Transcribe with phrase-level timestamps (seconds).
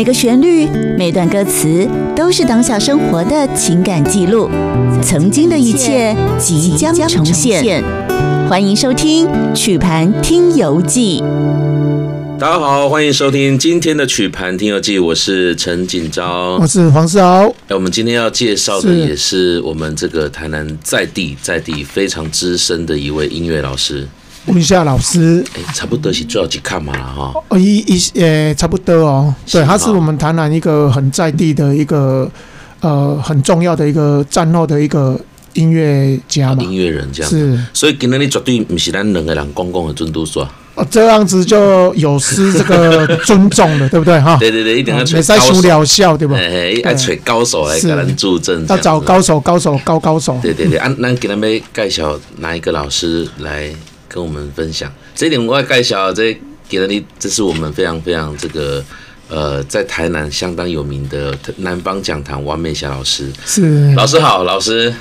[0.00, 0.66] 每个旋律、
[0.96, 1.86] 每段歌词
[2.16, 4.48] 都是当下生活的情感记录，
[5.02, 7.84] 曾经的一切即将重现。
[8.48, 11.20] 欢迎收听《曲盘听游记》。
[12.38, 17.54] 大家好，欢迎收听今天的《曲盘听游记》，我是陈锦昭，我是黄世豪。
[17.68, 24.08] 我们今天要介绍的也是我们这个台南在地在地非常资深的一位音乐老师。
[24.50, 27.32] 文夏老师，哎，差不多是最后去看嘛哈。
[27.48, 29.34] 哦，一一呃，差不多哦。
[29.50, 32.30] 对，他是我们台南一个很在地的一个
[32.80, 35.18] 呃很重要的一个战后的一个
[35.54, 37.58] 音乐家嘛，音乐人这样是。
[37.72, 40.48] 所以今天你绝对不是咱两个人公共的尊都说。
[40.76, 44.36] 哦，这样子就有失这个尊重了， 对不对哈？
[44.38, 46.36] 对对对，一定要没在说疗效，对吧？
[46.36, 50.38] 哎，要找高手来给咱助阵，要找高手，高手，高高手。
[50.40, 53.70] 对对对，啊，那给他们介绍哪一个老师来？
[54.12, 56.36] 跟我们分享这一点，我要介绍这
[56.68, 58.84] 给了你，这是我们非常非常这个
[59.28, 63.30] 呃，在台南相当有名的南方讲坛王美霞老师。
[63.46, 64.92] 是老师好，老师。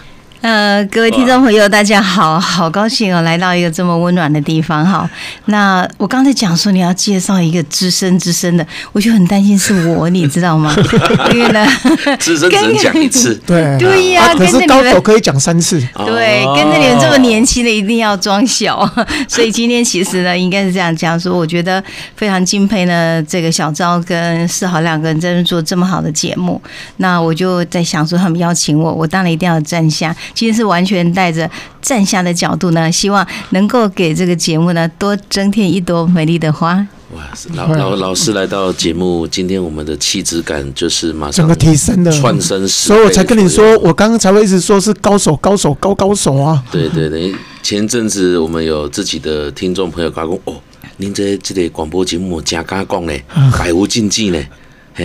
[0.42, 5.09] 呃，各位听众朋友，大家好，好高兴哦，来到一个这么温暖的地方哈。
[5.45, 10.73] 那我刚才讲说你要介绍一个资深资深的，我就很担心是我，你知道吗？
[11.34, 11.67] 因为呢，
[12.20, 18.90] 资深只能讲一次，对对呀，可是高手可以讲三次，对，跟着你们这么年轻的一定要装小，
[19.28, 21.84] 所以今天其实呢，应该是这样讲说，我觉得
[22.16, 26.62] 非常敬佩呢，这个小昭跟世豪两个人在这做这么好的节目，
[26.95, 30.16] 那我就在想说，他们邀请我，我当然一定要站下。
[30.34, 31.50] 今天是完全带着
[31.82, 36.86] 站下的角度呢，希望能够给这个节目呢多增添一朵美丽的花。
[37.16, 37.24] 哇，
[37.56, 46.64] 老老老师来到节目，今天我们的气质感就是马上整个提升的窜升，所以我才跟你说，我刚刚才会一直说是高手，高手，高高手啊。
[46.72, 50.54] 对对对，前阵子我们有自己的听众朋友讲哦，
[50.98, 53.24] 您这这个广播节目加加讲嘞，
[53.58, 54.40] 百无禁忌呢。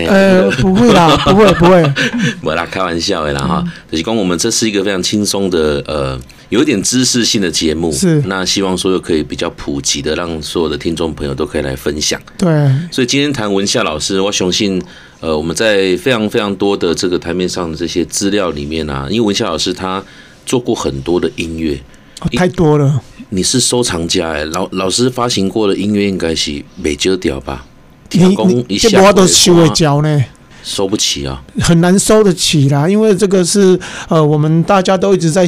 [0.06, 1.92] 呃，不会啦， 不会，不会，
[2.42, 3.64] 不啦，开玩笑的啦哈。
[3.90, 6.18] 就是讲我们这是一个非常轻松的，呃，
[6.48, 7.92] 有一点知识性的节目。
[7.92, 8.22] 是。
[8.27, 12.20] 那希望说又可以比较普及的，让所有的听众朋友都可以来分享。
[12.36, 12.48] 对。
[12.90, 14.83] 所以今天谈文夏老师，我相信，
[15.20, 20.02] 呃，我们在非常非常多的这个台面上的这些资料里面啊，因为文夏老师他
[20.44, 21.80] 做过很多的音乐，
[22.20, 23.00] 哦，太多了。
[23.30, 27.66] 你是收藏家哎，老老师发行过的音乐应该是美酒屌吧？
[28.14, 30.25] 你你这我都收会交呢，
[30.63, 35.45] 收不起啊，很难收得起啦，因为这个是呃，我们大家都一直在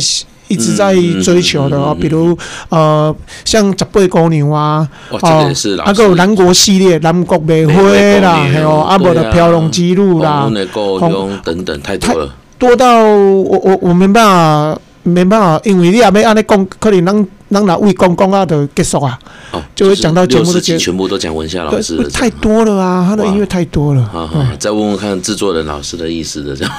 [0.49, 2.37] 一直在追求的哦，比如
[2.69, 5.51] 呃，像十八姑娘啊，哦，
[5.87, 17.27] 那个南国系列，南国玫瑰啦，还有阿伯的飘龙记录啦，红等等，太多了，多到我我我没办法没办法，因为你也没按那讲，可能能。
[17.49, 19.17] 让哪位公公啊的结束啊？
[19.77, 23.05] 哦，就会讲到节目的结，全部都讲文夏老师的，太多了啊！
[23.07, 24.03] 他的音乐太多了。
[24.11, 26.73] 好好，再问问看制作人老师的意思的这样。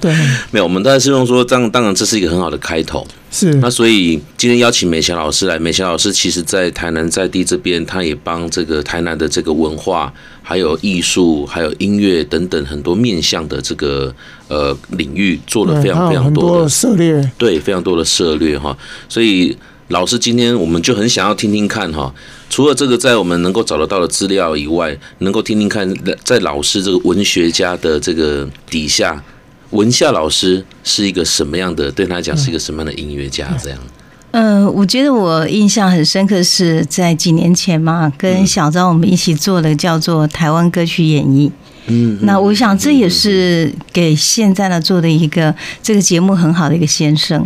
[0.00, 0.12] 对，
[0.50, 3.06] 没有，我们大概是用说，这样当然这是一个很好的开头。
[3.30, 3.54] 是。
[3.54, 10.12] 那所以今天邀请美霞老师来，美霞老师其实在台南在地这边，他也帮这个台南的这个文化、
[10.42, 14.12] 还有艺术、还有音乐等等很多面向的这个
[14.48, 17.30] 呃领域做了非常非常多的涉猎。
[17.38, 18.76] 对，非常多的涉猎哈，
[19.08, 19.56] 所以。
[19.92, 22.12] 老师，今天我们就很想要听听看哈，
[22.48, 25.94] 除了这个在我们能够找得到的资料以外，能够听听看
[26.24, 29.22] 在老师这个文学家的这个底下，
[29.70, 31.92] 文夏老师是一个什么样的？
[31.92, 33.54] 对他来讲是一个什么样的音乐家？
[33.62, 33.78] 这样。
[34.30, 41.50] 嗯、呃，我觉得我印象很深刻是在几年前嘛，跟小张我们一起做的叫做台湾歌曲演绎。
[41.86, 47.44] 嗯，那我想这也是给现在呢做的一个这个节目很好的一个先生，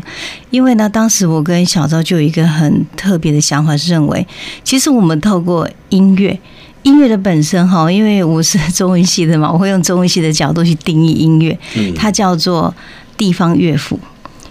[0.50, 4.26] 因为呢，当时我跟小昭就有一个很特别的想法，是认为
[4.62, 6.38] 其实我们透过音乐，
[6.82, 11.58] 音乐的本身哈，因为我是中文系的嘛，我会用中文系的角度去定义音乐，
[11.96, 12.74] 它叫做
[13.16, 13.98] 地方乐府、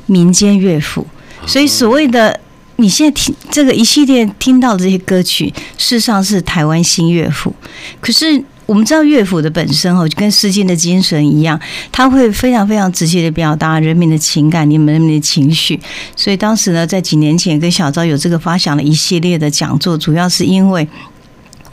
[0.07, 1.05] 民间乐府，
[1.45, 2.39] 所以所谓的
[2.77, 7.53] 你现在听这个一系列听到的这些歌曲，事实上是台湾新乐府，
[8.01, 8.43] 可是。
[8.65, 11.59] 我们知道乐府的本身哦，就跟诗经的精神一样，
[11.91, 15.79] 它会非常非常直接的表达人民的情感，你们人民的情绪。
[16.15, 20.87] 所以当时呢，在几年前跟小昭有这个发想的一系列的讲座，主要是因为。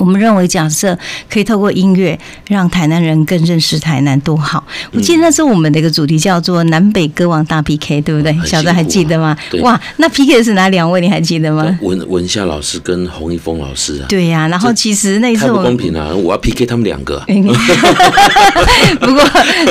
[0.03, 0.99] 我们认为，假设
[1.31, 2.19] 可以透过音乐
[2.49, 4.65] 让台南人更认识台南，多好！
[4.93, 8.37] 我记得那时候我们的一个主题叫做“南北歌王大 PK”，对不对？
[8.45, 9.37] 小昭还记得吗？
[9.61, 11.01] 哇，那 PK 的是哪两位？
[11.01, 11.79] 你还记得吗？
[11.83, 14.07] 文文夏老师跟洪一峰老师啊。
[14.09, 17.23] 对呀、啊，然后其实那次我太不公平啊，我要 PK 他们两个。
[18.99, 19.25] 不过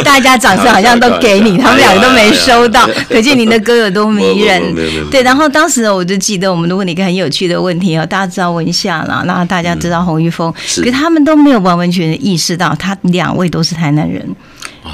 [0.05, 4.63] 大家掌声好像都给你，他们两个都没收到，可见您的歌有多迷人。
[5.11, 10.20] 对，然后当时我就记得，我们如果你一个很有趣的问题哦，大家知道文夏啦，那大家知道洪。
[10.21, 14.23] 一峰，可是他们都没有完完全全意识到，他两位都是台南人。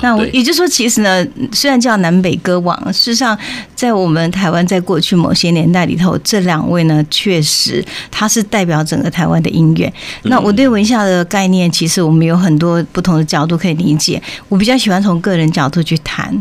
[0.01, 3.37] 那我也就是说，其实呢，虽然叫南北歌王，事实上，
[3.73, 9.91] 在我们台湾在过去某些年代里头，这两位呢，确实他是代表整个台湾的音乐。
[10.23, 14.21] 那我对文夏的概念，其实我们有很多不同的角度可以理解。
[14.49, 16.35] 我比较喜欢从个人角度去谈。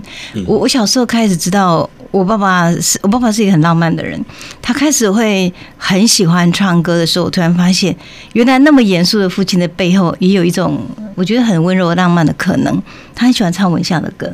[0.44, 1.88] 我我小时候开始知道。
[2.10, 4.22] 我爸爸是我爸爸是一个很浪漫的人，
[4.62, 7.94] 他开始会很喜欢唱歌的时候，我突然发现，
[8.32, 10.80] 原来那么严肃的父亲的背后，也有一种
[11.14, 12.82] 我觉得很温柔浪漫的可能。
[13.14, 14.32] 他很喜欢唱文夏的歌，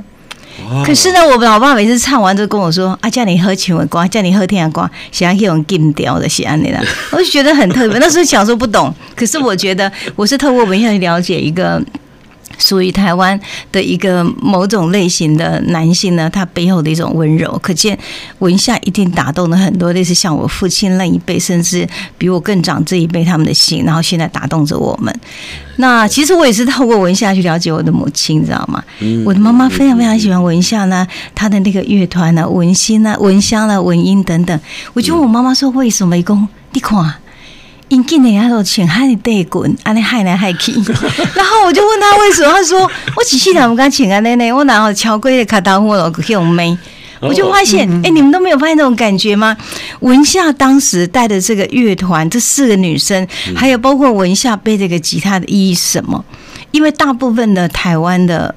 [0.84, 6.68] 可是呢，我老爸每次唱完就跟我说：“啊，叫你喝情歌歌，叫你喝天歌，想要用金调的写安的。”
[7.12, 7.98] 我就觉得很特别。
[7.98, 11.82] 那时候小时候不懂，可是我觉得我是透过文夏去了解一个。
[12.62, 13.38] 属于台湾
[13.72, 17.98] 的一个某种类型的男性呢，他背后的一种温柔，可见
[18.38, 21.86] 文夏一定打动了很多类似像我父亲那一辈，甚至
[22.16, 25.12] 比我更长这一辈他们的心，然后现在打动着我们。
[25.76, 28.82] 那其实我也是透过文夏去了解我的母亲，你知道吗？
[29.24, 34.58] 我的妈妈非常非常喜欢文夏呢，她的那个乐团呢，文心呢，文香呢，文音等等。
[34.92, 36.16] 我就问我妈妈说，为什么？
[36.16, 37.21] 一共你看。
[37.92, 40.72] 因今年还请喊你带滚，安尼喊来喊去，
[41.36, 46.74] 然后我就问他为什么，他说我只是他们刚请安奶奶，我然后敲过的卡达呼了用妹，
[47.20, 49.54] 我就发现，哎、欸，你们都没有发现这种感觉吗？
[50.00, 56.24] 文夏当时带的这个乐团，这四个女生，还有包括文夏背这个吉他的意义是什么？
[56.70, 58.54] 因为大部分的台湾的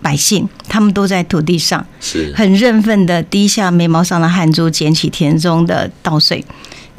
[0.00, 6.42] 百姓，他们都在土地上，是很认份的低下眉毛上的汗珠，捡起田中的稻穗。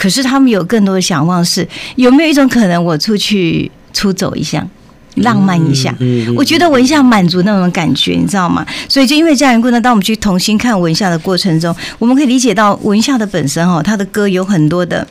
[0.04, 1.66] 可是他们有更多的想望是
[1.96, 4.68] 有没有一种可能，我出去出走一下，
[5.16, 5.96] 浪漫一下。
[6.36, 8.66] 我觉得文夏满足那种感觉，你知道吗？
[8.90, 15.08] 所以就因为这样缘故呢，当我们去重新看文夏的过程中，我们可以理解到文夏的本身哦，他的歌有很多的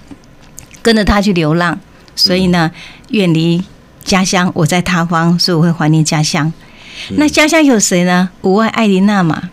[0.83, 1.81] 跟着他去流浪，
[2.15, 2.71] 所以呢，
[3.09, 3.65] 远离
[4.05, 6.53] 家乡，我在他方，所以我会怀念家乡。
[7.17, 8.29] 那家乡有谁呢？
[8.43, 9.45] 无外艾琳娜嘛，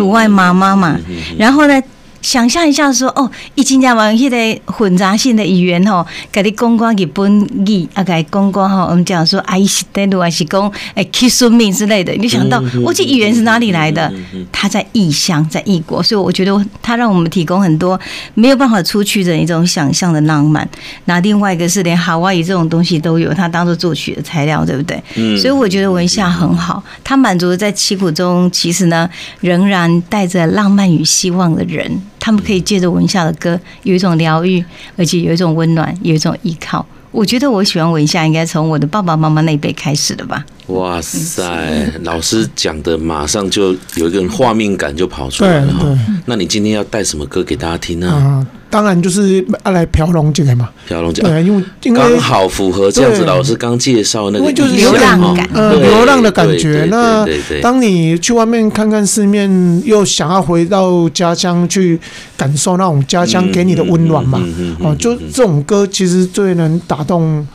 [0.00, 0.96] 无外妈妈嘛，
[1.36, 1.82] 然后呢？
[2.24, 14.10] 想象一下，说哦，已经讲完迄个混杂性的语言吼，给你讲讲日本语，啊，给讲讲哈，我们讲说爱是登陆还是讲诶 kiss me 之类的，你就想到，我这语言是哪里来的？
[14.50, 18.00] 他在异乡，在异国，所以我觉得他让我们提供很多
[18.32, 20.66] 没有办法出去的一种想象的浪漫。
[21.04, 24.96] 那另外一个是连夏威夷这种东西都有，他当做作曲的材料，对不对？
[25.36, 29.08] 所以我觉得文夏很好，他满足了在凄苦中，其实呢，
[29.40, 32.00] 仍然带着浪漫与希望的人。
[32.24, 34.64] 他们可以借着文夏的歌，有一种疗愈，
[34.96, 36.84] 而且有一种温暖，有一种依靠。
[37.10, 40.42] 我觉得我喜欢文夏，应该从我的爸爸妈妈那一辈开始的吧。
[40.68, 45.98] 哇塞，老师讲的马上就有一个画面感就跑出来了哈。
[46.24, 48.08] 那你今天要带什么歌给大家听呢？
[48.08, 50.68] 啊，当然就是要来飘龙这个嘛。
[50.88, 51.62] 飘龙这个，对，因为
[51.94, 53.24] 刚好符合这样子。
[53.24, 56.84] 老师刚介绍那个就是流浪感，呃，流浪的感觉。
[56.90, 57.24] 那
[57.62, 62.00] 当你去外面看看世面，又想要回到家乡去
[62.36, 64.42] 感受那种家乡给你的温暖嘛。
[64.80, 67.46] 哦，就这种歌其实最能打动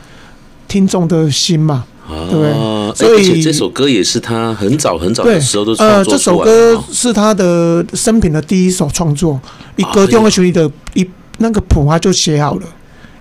[0.68, 1.84] 听众的心嘛。
[2.28, 2.52] 对，
[2.92, 9.40] 所以这首歌也是他很早很早的时候都创作呃，这首歌是他的生平的第一首创作，
[9.80, 12.66] 一歌中的曲的一那个谱他就写好了，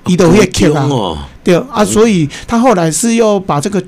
[0.07, 3.81] 一都会 Q 啊，对啊，所以他后来是又把这个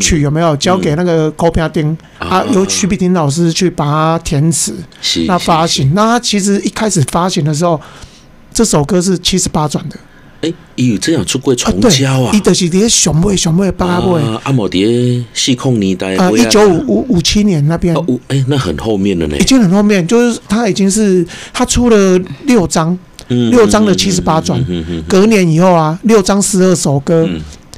[0.00, 4.76] 曲有没有交给那个高平丁啊，由曲碧婷老师去把它填词，
[5.26, 7.80] 那发行，那他其实一开始发行的时候，
[8.52, 9.96] 这首歌是七十八转的。
[10.44, 12.30] 哎，伊有这样出过重胶啊？
[12.34, 14.20] 伊就是伫上尾上尾八尾。
[14.42, 17.94] 阿莫迪细控年代啊，一九五五七年那边。
[17.94, 19.36] 哦，哎，那很后面了呢。
[19.38, 22.96] 已经很后面，就是他已经是他出了六张，
[23.28, 24.62] 六张的七十八转。
[25.08, 27.28] 隔年以后啊，六张十二首歌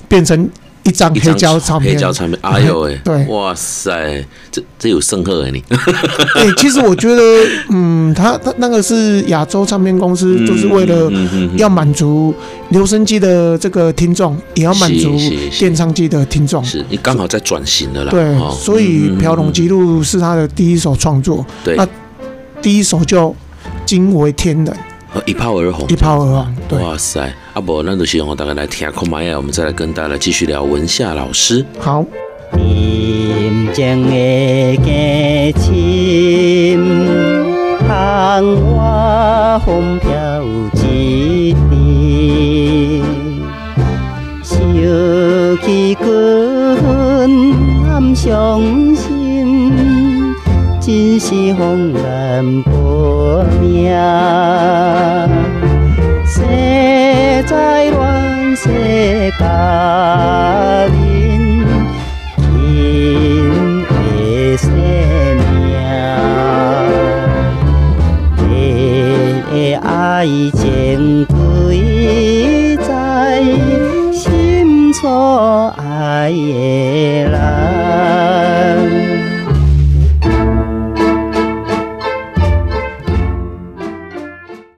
[0.08, 0.48] 变成。
[0.86, 5.62] 一张黑胶唱片，黑胶唱片， 哎呦喂，对，哇塞，这这有深厚哎你。
[6.36, 7.22] 哎，其实我觉得，
[7.70, 11.10] 嗯，他他那个是亚洲唱片公司，就是为了
[11.56, 12.32] 要满足
[12.68, 15.18] 留声机的这个听众，也要满足
[15.58, 16.62] 电唱机的听众。
[16.64, 18.10] 是你刚好在转型的啦。
[18.10, 21.44] 对，所以《飘龙记录》是他的第一首创作。
[21.64, 21.86] 对，那
[22.62, 23.34] 第一首就
[23.84, 24.76] 惊为天人。
[25.24, 26.56] 一炮而红，一炮而红。
[26.68, 31.64] 对，哇塞，阿伯，那就希望大家来听看嘛呀，我们再来跟大家继续聊文夏老师。
[31.78, 32.04] 好。
[32.52, 34.84] 林间的歌
[35.58, 35.66] 声，
[37.78, 38.44] 窗
[38.76, 40.42] 外风飘
[40.74, 43.02] 一地，
[44.42, 44.58] 想
[45.62, 46.04] 起君
[47.88, 48.60] 暗伤
[48.94, 50.34] 心，
[50.78, 53.90] 真是红颜薄命。
[57.46, 60.88] 世在乱世家